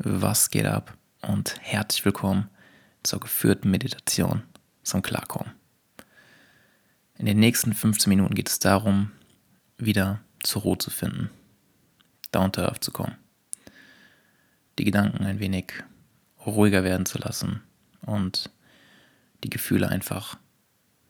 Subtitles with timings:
[0.00, 0.96] Was geht ab?
[1.22, 2.48] Und herzlich willkommen
[3.02, 4.44] zur geführten Meditation
[4.84, 5.52] zum Klarkommen.
[7.18, 9.10] In den nächsten 15 Minuten geht es darum,
[9.76, 11.30] wieder zur Ruhe zu finden,
[12.30, 13.16] down to earth zu kommen,
[14.78, 15.72] die Gedanken ein wenig
[16.46, 17.60] ruhiger werden zu lassen
[18.02, 18.52] und
[19.42, 20.38] die Gefühle einfach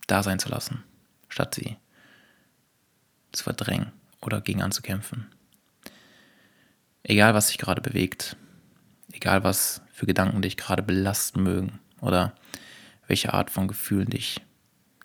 [0.07, 0.83] da sein zu lassen,
[1.29, 1.77] statt sie
[3.33, 3.93] zu verdrängen
[4.23, 5.27] oder gegen anzukämpfen.
[7.03, 8.39] Egal, was sich gerade bewegt,
[9.13, 12.35] egal was für Gedanken dich gerade belasten mögen oder
[13.07, 14.41] welche Art von Gefühlen dich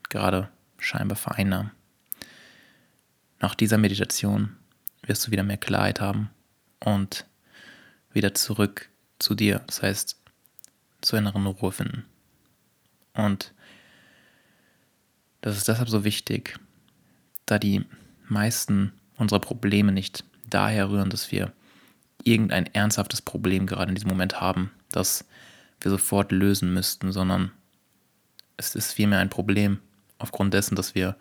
[0.09, 1.71] gerade scheinbar vereinnahmen.
[3.39, 4.55] Nach dieser Meditation
[5.01, 6.29] wirst du wieder mehr Klarheit haben
[6.79, 7.25] und
[8.11, 10.21] wieder zurück zu dir, das heißt
[11.01, 12.05] zur inneren Ruhe finden.
[13.13, 13.53] Und
[15.41, 16.59] das ist deshalb so wichtig,
[17.45, 17.85] da die
[18.27, 21.51] meisten unserer Probleme nicht daher rühren, dass wir
[22.23, 25.25] irgendein ernsthaftes Problem gerade in diesem Moment haben, das
[25.79, 27.51] wir sofort lösen müssten, sondern
[28.57, 29.79] es ist vielmehr ein Problem
[30.17, 31.15] aufgrund dessen, dass wir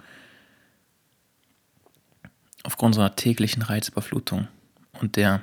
[2.63, 4.49] aufgrund unserer täglichen Reizüberflutung
[5.01, 5.43] und der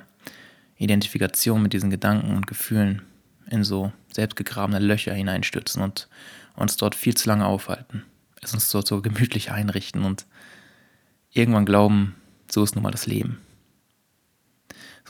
[0.76, 3.02] Identifikation mit diesen Gedanken und Gefühlen
[3.50, 6.08] in so selbstgegrabene Löcher hineinstürzen und
[6.56, 8.04] uns dort viel zu lange aufhalten,
[8.40, 10.24] es uns dort so gemütlich einrichten und
[11.32, 12.14] irgendwann glauben,
[12.50, 13.38] so ist nun mal das Leben.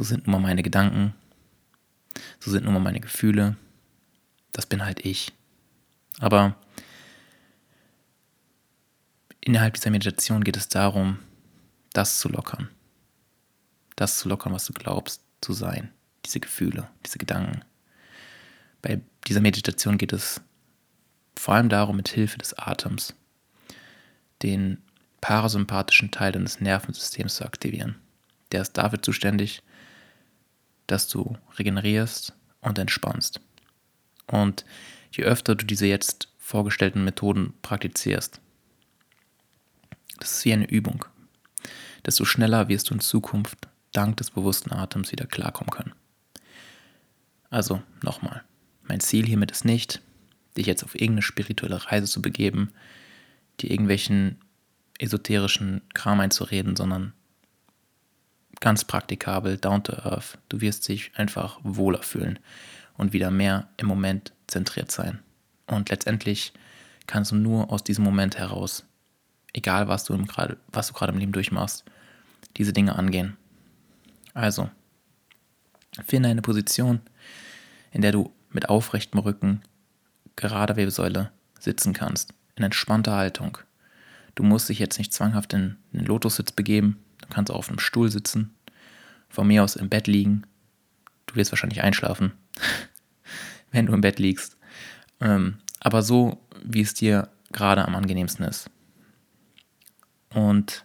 [0.00, 1.12] So sind nun mal meine Gedanken,
[2.38, 3.58] so sind nun mal meine Gefühle,
[4.50, 5.30] das bin halt ich.
[6.20, 6.56] Aber
[9.42, 11.18] innerhalb dieser Meditation geht es darum,
[11.92, 12.70] das zu lockern.
[13.94, 15.92] Das zu lockern, was du glaubst zu sein.
[16.24, 17.60] Diese Gefühle, diese Gedanken.
[18.80, 20.40] Bei dieser Meditation geht es
[21.36, 23.14] vor allem darum, mit Hilfe des Atems
[24.40, 24.78] den
[25.20, 27.96] parasympathischen Teil deines Nervensystems zu aktivieren.
[28.50, 29.62] Der ist dafür zuständig,
[30.90, 33.40] dass du regenerierst und entspannst.
[34.26, 34.64] Und
[35.12, 38.40] je öfter du diese jetzt vorgestellten Methoden praktizierst,
[40.18, 41.04] das ist wie eine Übung,
[42.04, 45.92] desto schneller wirst du in Zukunft dank des bewussten Atems wieder klarkommen können.
[47.50, 48.42] Also nochmal,
[48.82, 50.00] mein Ziel hiermit ist nicht,
[50.56, 52.72] dich jetzt auf irgendeine spirituelle Reise zu begeben,
[53.60, 54.38] dir irgendwelchen
[54.98, 57.12] esoterischen Kram einzureden, sondern
[58.60, 60.38] ganz praktikabel, down to earth.
[60.48, 62.38] Du wirst dich einfach wohler fühlen
[62.96, 65.18] und wieder mehr im Moment zentriert sein.
[65.66, 66.52] Und letztendlich
[67.06, 68.84] kannst du nur aus diesem Moment heraus,
[69.52, 71.84] egal was du, grad, was du gerade im Leben durchmachst,
[72.56, 73.36] diese Dinge angehen.
[74.34, 74.70] Also,
[76.06, 77.00] finde eine Position,
[77.90, 79.62] in der du mit aufrechtem Rücken,
[80.36, 83.58] gerader Wirbelsäule sitzen kannst, in entspannter Haltung.
[84.34, 88.10] Du musst dich jetzt nicht zwanghaft in den Lotussitz begeben, kannst auch auf einem Stuhl
[88.10, 88.54] sitzen,
[89.28, 90.42] von mir aus im Bett liegen.
[91.26, 92.32] Du wirst wahrscheinlich einschlafen,
[93.70, 94.56] wenn du im Bett liegst.
[95.20, 98.70] Ähm, aber so, wie es dir gerade am angenehmsten ist.
[100.32, 100.84] Und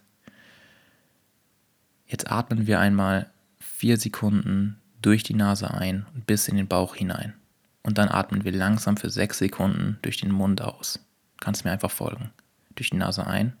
[2.06, 6.96] jetzt atmen wir einmal vier Sekunden durch die Nase ein und bis in den Bauch
[6.96, 7.34] hinein.
[7.82, 10.98] Und dann atmen wir langsam für sechs Sekunden durch den Mund aus.
[11.40, 12.30] Kannst mir einfach folgen.
[12.74, 13.56] Durch die Nase ein.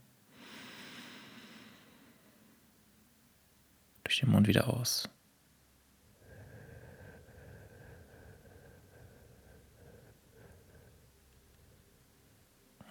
[4.16, 5.10] Durch den Mund wieder aus.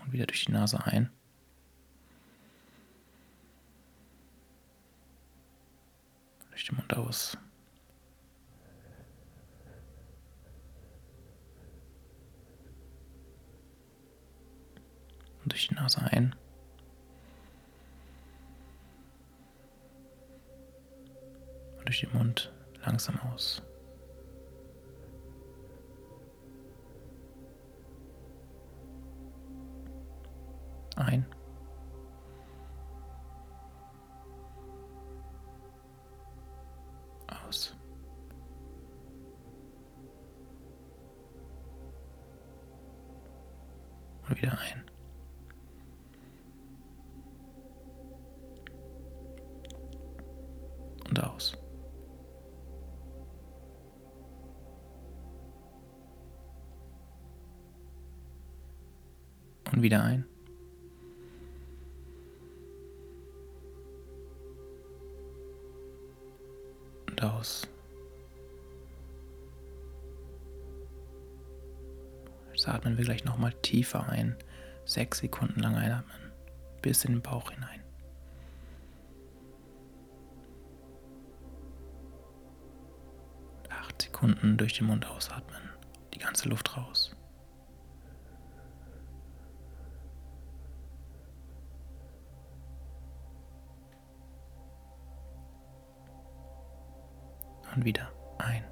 [0.03, 1.09] Und wieder durch die Nase ein.
[6.52, 7.35] Durch den Mund aus.
[15.41, 16.35] Und durch die Nase ein.
[21.85, 22.51] Durch den Mund
[22.84, 23.62] langsam aus.
[30.96, 31.25] Ein.
[37.28, 37.75] Aus.
[44.28, 44.84] Und wieder ein.
[59.85, 60.26] Wieder ein.
[67.08, 67.67] Und aus.
[72.52, 74.35] Jetzt atmen wir gleich nochmal tiefer ein.
[74.85, 76.31] Sechs Sekunden lang einatmen.
[76.81, 77.81] Bis in den Bauch hinein.
[83.70, 84.02] Acht.
[84.02, 85.61] Sekunden durch den Mund ausatmen.
[86.14, 87.16] Die ganze Luft raus.
[97.76, 98.64] Und wieder ein.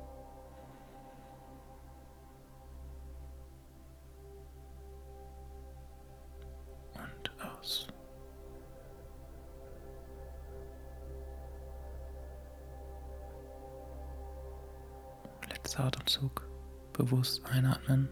[15.49, 16.47] Letzter Atemzug.
[16.93, 18.07] Bewusst einatmen.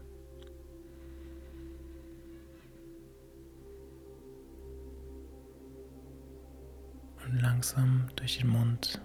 [7.24, 9.00] Und langsam durch den Mund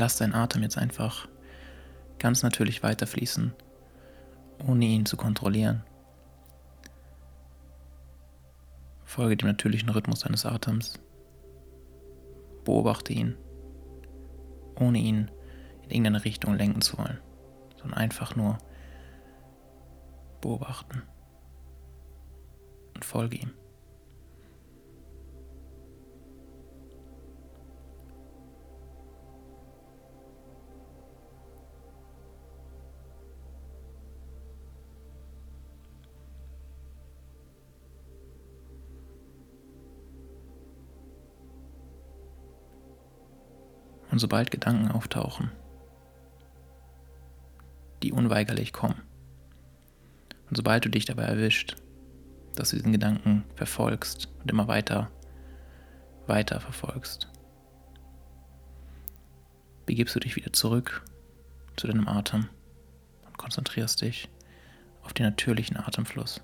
[0.00, 1.28] Lass deinen Atem jetzt einfach
[2.18, 3.52] ganz natürlich weiterfließen,
[4.66, 5.82] ohne ihn zu kontrollieren.
[9.04, 10.98] Folge dem natürlichen Rhythmus deines Atems.
[12.64, 13.36] Beobachte ihn,
[14.74, 15.30] ohne ihn
[15.82, 17.18] in irgendeine Richtung lenken zu wollen,
[17.78, 18.56] sondern einfach nur
[20.40, 21.02] beobachten
[22.94, 23.50] und folge ihm.
[44.10, 45.52] Und sobald Gedanken auftauchen,
[48.02, 49.00] die unweigerlich kommen,
[50.48, 51.76] und sobald du dich dabei erwischt,
[52.56, 55.10] dass du diesen Gedanken verfolgst und immer weiter,
[56.26, 57.28] weiter verfolgst,
[59.86, 61.04] begibst du dich wieder zurück
[61.76, 62.48] zu deinem Atem
[63.26, 64.28] und konzentrierst dich
[65.02, 66.42] auf den natürlichen Atemfluss.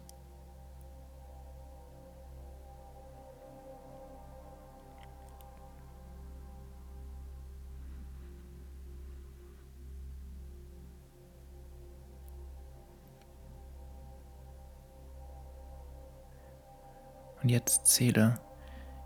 [17.56, 18.38] Jetzt zähle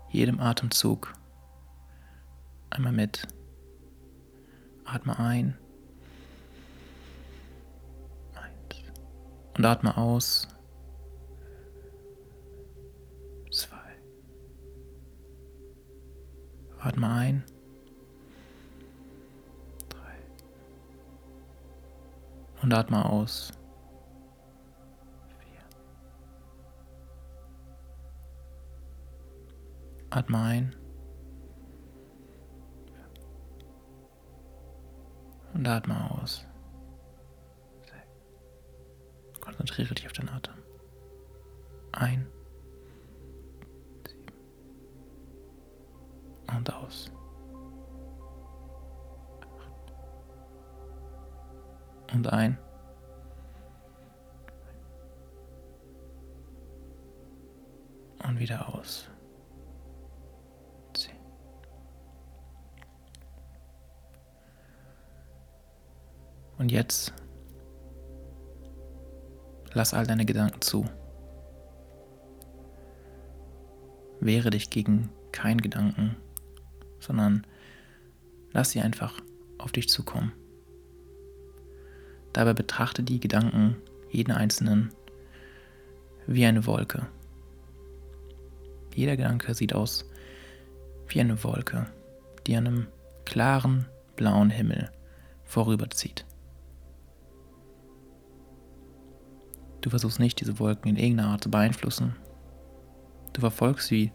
[0.09, 1.13] jedem Atemzug
[2.69, 3.25] einmal mit.
[4.83, 5.57] Atme ein.
[9.57, 10.47] Und atme aus.
[13.51, 13.77] Zwei.
[16.79, 17.43] Atme ein.
[19.89, 20.15] Drei.
[22.63, 23.51] Und atme aus.
[30.11, 30.75] Atme ein.
[35.53, 36.45] Und atme aus.
[39.41, 40.53] Konzentriere dich auf den Atem.
[41.91, 42.27] Ein.
[46.47, 47.11] Und aus.
[52.13, 52.57] Und ein.
[58.23, 59.10] Und wieder aus.
[66.61, 67.11] Und jetzt
[69.73, 70.85] lass all deine Gedanken zu.
[74.19, 76.17] Wehre dich gegen keinen Gedanken,
[76.99, 77.47] sondern
[78.51, 79.19] lass sie einfach
[79.57, 80.33] auf dich zukommen.
[82.31, 83.77] Dabei betrachte die Gedanken,
[84.11, 84.91] jeden einzelnen,
[86.27, 87.07] wie eine Wolke.
[88.93, 90.05] Jeder Gedanke sieht aus
[91.07, 91.87] wie eine Wolke,
[92.45, 92.87] die an einem
[93.25, 94.91] klaren blauen Himmel
[95.43, 96.23] vorüberzieht.
[99.81, 102.15] Du versuchst nicht, diese Wolken in irgendeiner Art zu beeinflussen.
[103.33, 104.11] Du verfolgst die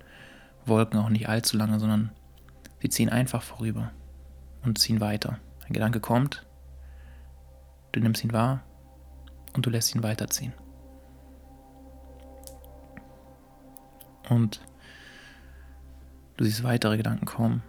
[0.65, 2.13] Wolken auch nicht allzu lange, sondern
[2.81, 3.91] sie ziehen einfach vorüber
[4.65, 5.39] und ziehen weiter.
[5.67, 6.47] Ein Gedanke kommt,
[7.93, 8.63] du nimmst ihn wahr
[9.55, 10.53] und du lässt ihn weiterziehen.
[14.29, 14.61] Und
[16.37, 17.63] du siehst weitere Gedanken kommen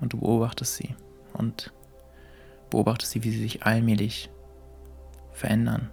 [0.00, 0.94] und du beobachtest sie
[1.32, 1.72] und
[2.68, 4.30] beobachtest sie, wie sie sich allmählich
[5.32, 5.90] verändern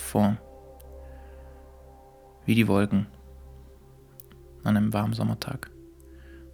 [0.00, 0.38] Form.
[2.44, 3.06] Wie die Wolken
[4.62, 5.70] an einem warmen Sommertag,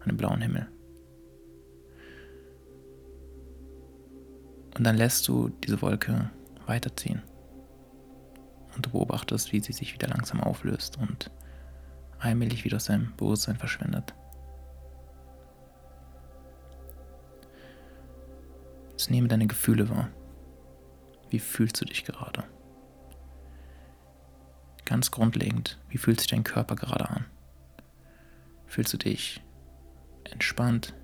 [0.01, 0.69] an einem blauen Himmel.
[4.77, 6.31] Und dann lässt du diese Wolke
[6.67, 7.23] weiterziehen.
[8.75, 11.31] Und du beobachtest, wie sie sich wieder langsam auflöst und
[12.19, 14.15] allmählich wieder aus deinem Bewusstsein verschwindet.
[18.91, 20.09] Jetzt nehme deine Gefühle wahr.
[21.29, 22.45] Wie fühlst du dich gerade?
[24.93, 27.25] Ganz grundlegend, wie fühlt sich dein Körper gerade an?
[28.67, 29.43] Fühlst du dich
[30.25, 30.95] entspannt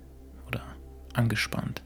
[0.45, 0.61] oder
[1.15, 1.83] angespannt?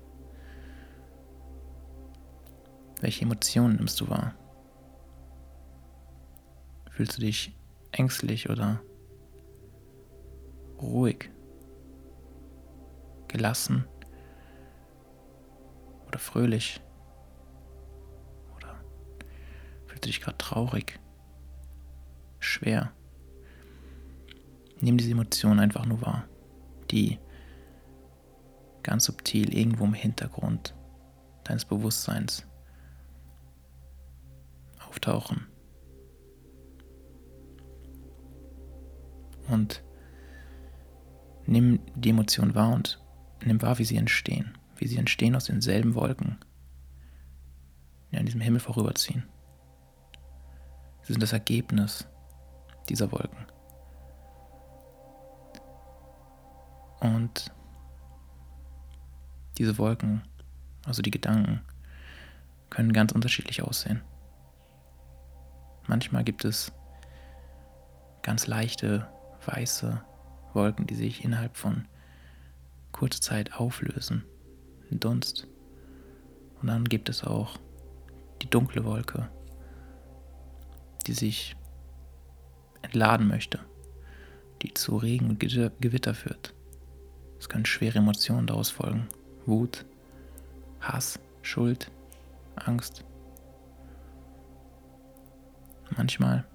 [2.99, 4.33] Welche Emotionen nimmst du wahr?
[6.89, 7.55] Fühlst du dich
[7.93, 8.81] ängstlich oder
[10.81, 11.31] ruhig,
[13.29, 13.85] gelassen
[16.07, 16.81] oder fröhlich?
[18.57, 18.83] Oder
[19.85, 20.99] fühlst du dich gerade traurig,
[22.43, 22.91] schwer?
[24.79, 26.25] Nimm diese Emotionen einfach nur wahr,
[26.91, 27.19] die
[28.83, 30.75] ganz subtil irgendwo im Hintergrund
[31.45, 32.45] deines Bewusstseins
[34.87, 35.47] auftauchen.
[39.47, 39.83] Und
[41.45, 43.01] nimm die Emotionen wahr und
[43.43, 44.57] nimm wahr, wie sie entstehen.
[44.77, 46.39] Wie sie entstehen aus denselben Wolken,
[48.11, 49.23] die an diesem Himmel vorüberziehen.
[51.03, 52.07] Sie sind das Ergebnis
[52.89, 53.45] dieser Wolken.
[56.99, 57.51] Und
[59.57, 60.23] diese Wolken,
[60.85, 61.61] also die Gedanken,
[62.69, 64.01] können ganz unterschiedlich aussehen.
[65.87, 66.71] Manchmal gibt es
[68.21, 69.07] ganz leichte
[69.45, 70.01] weiße
[70.53, 71.87] Wolken, die sich innerhalb von
[72.91, 74.23] kurzer Zeit auflösen.
[74.89, 75.47] Ein Dunst.
[76.61, 77.57] Und dann gibt es auch
[78.41, 79.29] die dunkle Wolke,
[81.05, 81.55] die sich
[82.93, 83.59] entladen möchte,
[84.61, 86.53] die zu Regen und Gewitter führt.
[87.39, 89.07] Es können schwere Emotionen daraus folgen.
[89.47, 89.83] Wut,
[90.79, 91.91] Hass, Schuld,
[92.55, 93.03] Angst.
[95.97, 96.45] Manchmal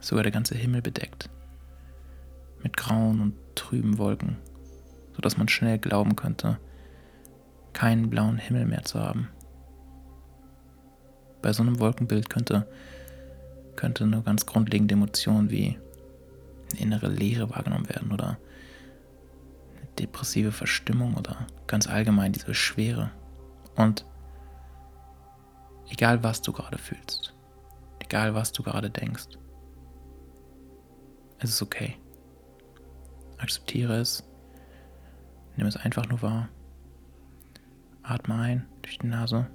[0.00, 1.28] ist sogar der ganze Himmel bedeckt
[2.62, 4.36] mit grauen und trüben Wolken,
[5.14, 6.58] sodass man schnell glauben könnte,
[7.72, 9.28] keinen blauen Himmel mehr zu haben.
[11.42, 12.66] Bei so einem Wolkenbild könnte,
[13.80, 15.78] könnte eine ganz grundlegende Emotion wie
[16.70, 18.38] eine innere Leere wahrgenommen werden oder
[19.74, 23.10] eine depressive Verstimmung oder ganz allgemein diese Schwere.
[23.76, 24.04] Und
[25.88, 27.34] egal was du gerade fühlst,
[28.00, 29.28] egal was du gerade denkst,
[31.38, 31.96] es ist okay.
[33.38, 34.22] Akzeptiere es.
[35.56, 36.50] Nimm es einfach nur wahr.
[38.02, 39.46] Atme ein durch die Nase.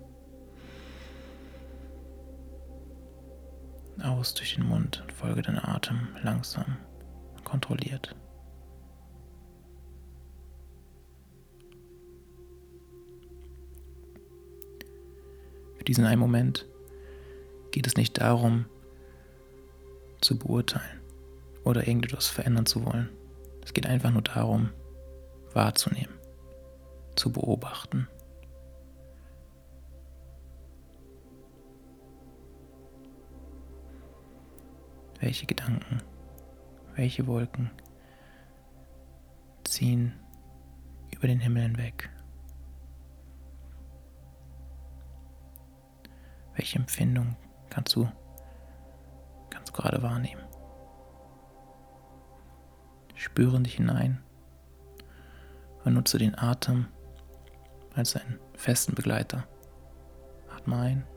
[4.05, 6.77] Aus durch den Mund und folge deinem Atem langsam
[7.35, 8.15] und kontrolliert.
[15.77, 16.67] Für diesen einen Moment
[17.71, 18.65] geht es nicht darum,
[20.21, 21.01] zu beurteilen
[21.63, 23.09] oder irgendetwas verändern zu wollen.
[23.63, 24.69] Es geht einfach nur darum,
[25.53, 26.13] wahrzunehmen,
[27.15, 28.07] zu beobachten.
[35.25, 36.03] Welche Gedanken,
[36.93, 37.71] welche Wolken
[39.63, 40.13] ziehen
[41.11, 42.11] über den Himmel hinweg?
[46.53, 47.35] Welche Empfindung
[47.71, 48.07] kannst du,
[49.49, 50.43] kannst gerade wahrnehmen?
[53.15, 54.21] Spüre dich hinein
[55.85, 56.85] und nutze den Atem
[57.95, 59.47] als einen festen Begleiter.
[60.55, 61.07] Atme ein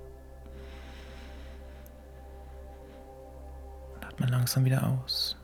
[4.28, 5.36] langsam wieder aus.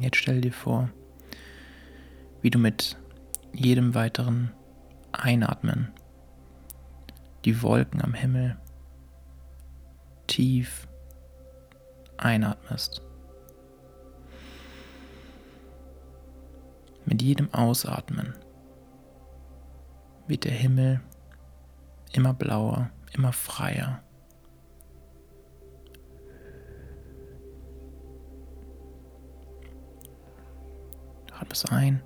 [0.00, 0.90] Jetzt stell dir vor,
[2.40, 2.96] wie du mit
[3.52, 4.52] jedem weiteren
[5.10, 5.92] Einatmen
[7.44, 8.56] die Wolken am Himmel
[10.28, 10.86] tief
[12.16, 13.02] einatmest.
[17.04, 18.34] Mit jedem Ausatmen
[20.28, 21.00] wird der Himmel
[22.12, 24.02] immer blauer, immer freier.
[31.48, 32.02] Atmest ein.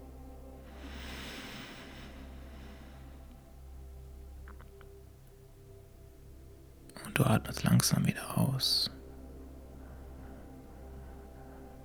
[7.04, 8.90] Und du atmest langsam wieder aus.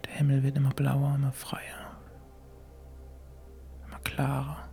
[0.06, 1.98] Der Himmel wird immer blauer, immer freier,
[3.88, 4.67] immer klarer.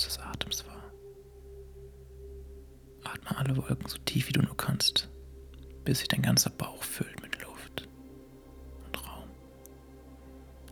[0.00, 0.92] Fluss des Atems wahr.
[3.04, 5.10] Atme alle Wolken so tief wie du nur kannst,
[5.84, 7.88] bis sich dein ganzer Bauch füllt mit Luft
[8.86, 9.28] und Raum.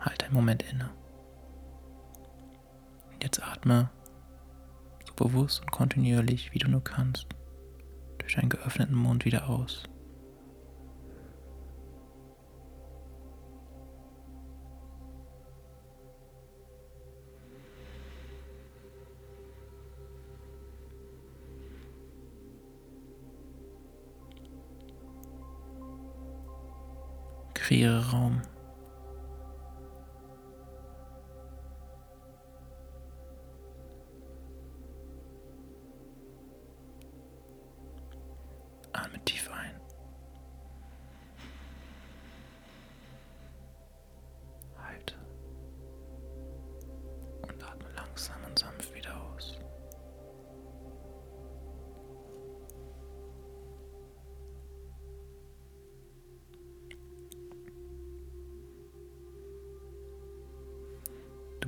[0.01, 0.91] Halte einen Moment inne.
[3.23, 3.91] Jetzt atme
[5.07, 7.27] so bewusst und kontinuierlich wie du nur kannst
[8.19, 9.83] durch deinen geöffneten Mund wieder aus.
[27.69, 28.41] Kreiere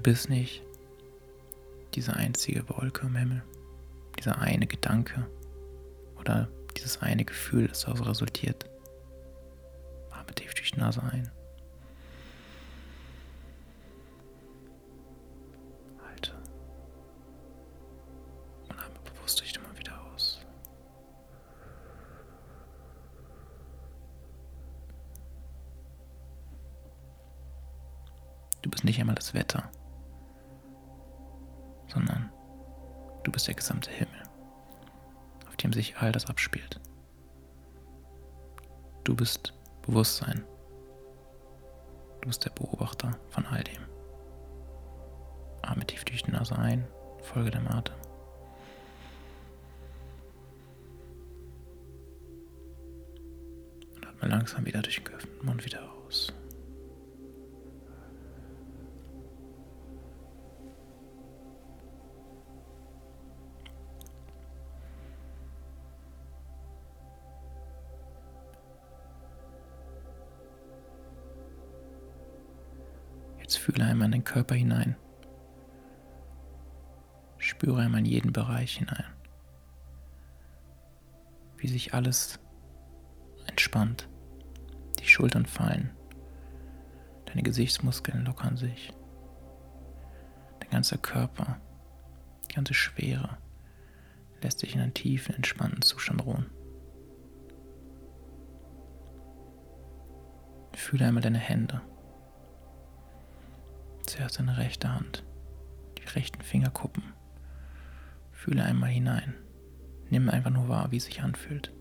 [0.00, 0.62] Du bist nicht
[1.92, 3.42] diese einzige Wolke im Himmel,
[4.18, 5.28] dieser eine Gedanke
[6.18, 8.64] oder dieses eine Gefühl, das daraus resultiert.
[10.10, 11.30] Atme tief durch die Nase ein.
[16.08, 16.32] Halte.
[18.70, 20.40] Und atme bewusst durch den Mund wieder aus.
[28.62, 29.70] Du bist nicht einmal das Wetter,
[31.92, 32.30] sondern
[33.24, 34.30] du bist der gesamte Himmel
[35.62, 36.80] dem sich all das abspielt.
[39.04, 40.44] Du bist Bewusstsein.
[42.20, 43.82] Du bist der Beobachter von all dem.
[45.62, 46.86] Atme tief durch die Nase ein,
[47.22, 47.94] folge dem Atem.
[53.96, 56.32] Und atme langsam wieder durch den geöffneten Mund wieder aus.
[74.10, 74.96] In den Körper hinein.
[77.38, 79.04] Spüre einmal in jeden Bereich hinein.
[81.56, 82.40] Wie sich alles
[83.46, 84.08] entspannt.
[84.98, 85.90] Die Schultern fallen.
[87.26, 88.92] Deine Gesichtsmuskeln lockern sich.
[90.58, 91.60] Dein ganzer Körper,
[92.50, 93.38] die ganze Schwere
[94.42, 96.46] lässt sich in einen tiefen, entspannten Zustand ruhen.
[100.74, 101.80] Fühle einmal deine Hände.
[104.10, 105.24] Zuerst deine rechte Hand,
[105.96, 107.14] die rechten Fingerkuppen.
[108.32, 109.34] Fühle einmal hinein.
[110.08, 111.72] Nimm einfach nur wahr, wie es sich anfühlt.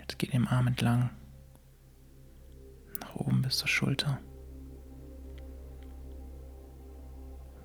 [0.00, 1.10] Jetzt geh den Arm entlang.
[3.02, 4.18] Nach oben bis zur Schulter.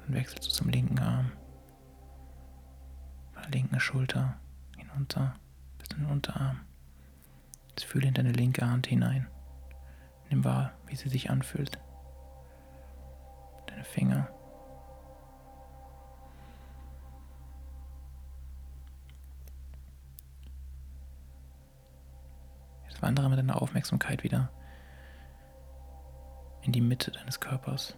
[0.01, 1.31] Dann wechselst du zum linken Arm.
[3.31, 4.37] Von der linken Schulter
[4.75, 5.35] hinunter
[5.77, 6.59] bis in den Unterarm.
[7.77, 9.27] Jetzt fühle in deine linke Hand hinein.
[10.29, 11.77] Nimm wahr, wie sie sich anfühlt.
[13.67, 14.29] Deine Finger.
[22.87, 24.49] Jetzt wandere mit deiner Aufmerksamkeit wieder
[26.61, 27.97] in die Mitte deines Körpers.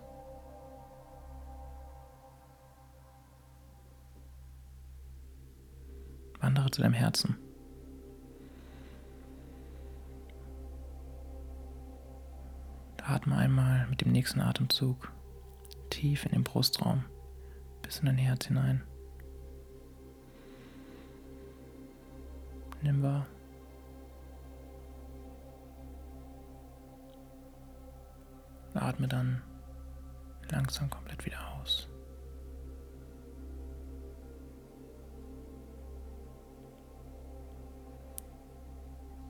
[6.39, 7.37] Wandere zu deinem Herzen.
[13.07, 15.13] Atme einmal mit dem nächsten Atemzug
[15.89, 17.05] tief in den Brustraum
[17.81, 18.83] bis in dein Herz hinein.
[22.81, 23.25] Nimm wahr.
[28.73, 29.41] Atme dann
[30.49, 31.87] langsam komplett wieder aus.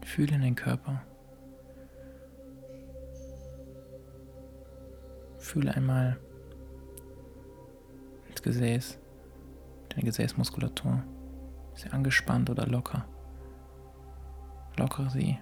[0.04, 1.04] Fühle in den Körper.
[5.48, 6.20] Fühle einmal
[8.28, 9.00] ins Gesäß,
[9.88, 11.02] deine Gesäßmuskulatur.
[11.74, 13.06] Ist sie angespannt oder locker?
[14.76, 15.40] Lockere sie.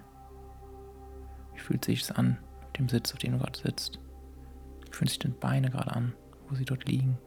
[1.55, 3.99] Wie fühlt sich es an, auf dem Sitz, auf dem du gerade sitzt?
[4.85, 6.13] Wie fühlen sich deine Beine gerade an,
[6.49, 7.17] wo sie dort liegen?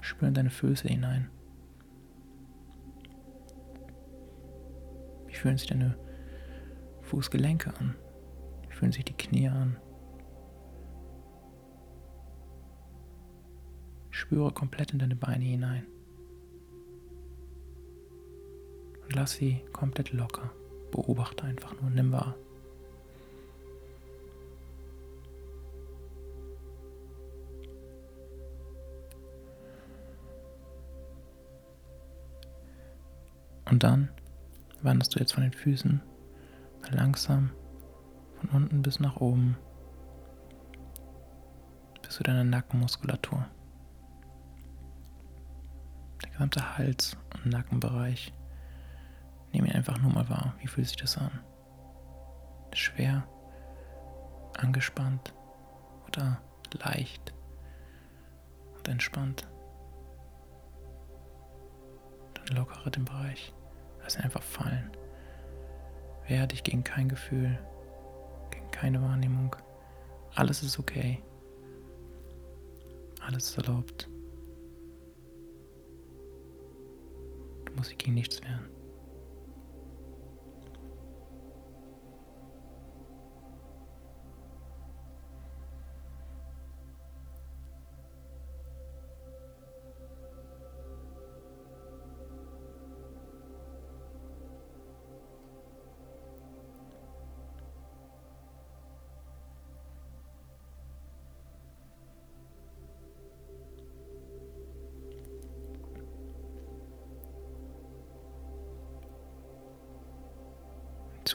[0.00, 1.30] Spüre in deine Füße hinein.
[5.28, 5.96] Wie fühlen sich deine
[7.02, 7.94] Fußgelenke an?
[8.80, 9.76] Fühlen sich die Knie an?
[14.08, 15.86] Spüre komplett in deine Beine hinein.
[19.02, 20.50] Und lass sie komplett locker.
[20.92, 22.34] Beobachte einfach nur, nimm wahr.
[33.66, 34.08] Und dann
[34.80, 36.00] wanderst du jetzt von den Füßen
[36.92, 37.50] langsam
[38.40, 39.56] von unten bis nach oben
[42.02, 43.46] bis zu deiner Nackenmuskulatur.
[46.22, 48.32] Der gesamte Hals- und Nackenbereich.
[49.52, 50.54] Nimm ihn einfach nur mal wahr.
[50.58, 51.30] Wie fühlt sich das an?
[52.72, 53.26] Schwer,
[54.56, 55.34] angespannt
[56.06, 56.40] oder
[56.84, 57.34] leicht
[58.76, 59.48] und entspannt.
[62.34, 63.52] Dann lockere den Bereich.
[64.02, 64.90] Lass ihn einfach fallen.
[66.26, 67.58] Wehr dich gegen kein Gefühl,
[68.80, 69.54] keine Wahrnehmung.
[70.34, 71.22] Alles ist okay.
[73.20, 74.08] Alles ist erlaubt.
[77.66, 78.70] Du musst dich gegen nichts wehren.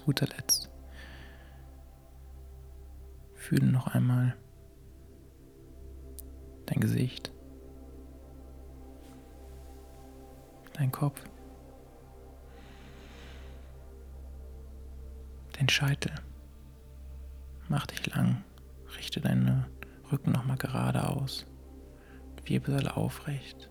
[0.05, 0.69] Guter Letzt
[3.45, 4.35] fühle noch einmal
[6.65, 7.31] dein Gesicht,
[10.73, 11.23] dein Kopf,
[15.53, 16.11] dein Scheitel.
[17.67, 18.43] Mach dich lang,
[18.97, 19.65] richte deinen
[20.11, 21.45] Rücken nochmal gerade aus,
[22.45, 23.69] Wirbelsäule aufrecht.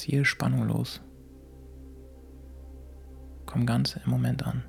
[0.00, 1.02] Lass jede Spannung los.
[3.44, 4.64] Komm ganz im Moment an.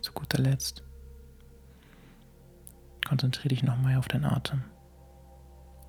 [0.00, 0.82] Zu guter Letzt
[3.06, 4.64] konzentriere dich nochmal auf deinen Atem.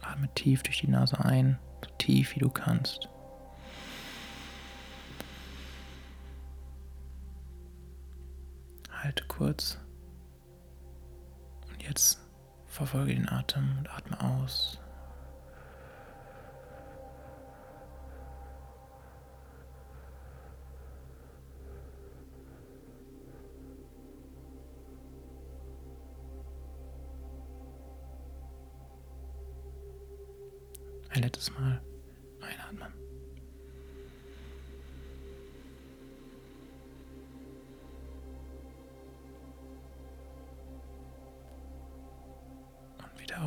[0.01, 3.09] Atme tief durch die Nase ein, so tief wie du kannst.
[8.91, 9.79] Halte kurz.
[11.71, 12.19] Und jetzt
[12.71, 14.79] Verfolge den Atem und atme aus.
[31.09, 31.81] Ein letztes Mal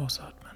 [0.05, 0.53] ausatmen.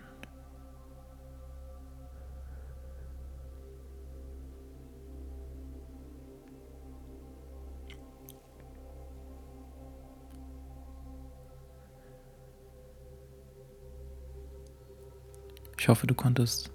[15.78, 16.70] Ich hoffe, du konntest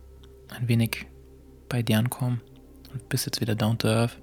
[0.49, 1.05] ein wenig
[1.69, 2.41] bei dir ankommen
[2.91, 4.17] und bist jetzt wieder down to earth.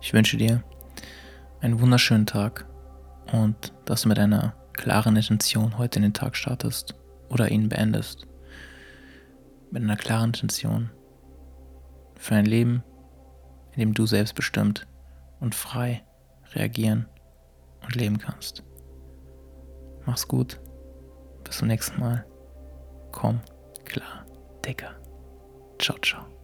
[0.00, 0.62] Ich wünsche dir
[1.60, 2.66] einen wunderschönen Tag
[3.32, 6.94] und dass du mit einer klaren Intention heute in den Tag startest
[7.28, 8.26] oder ihn beendest.
[9.70, 10.90] Mit einer klaren Intention
[12.16, 12.82] für ein Leben,
[13.72, 14.86] in dem du selbstbestimmt
[15.40, 16.02] und frei
[16.54, 17.06] reagieren
[17.82, 18.62] und leben kannst.
[20.06, 20.60] Mach's gut.
[21.44, 22.24] Bis zum nächsten Mal.
[23.10, 23.40] Komm,
[23.84, 24.24] klar,
[24.64, 24.94] Dicker.
[25.78, 26.37] Ciao, ciao.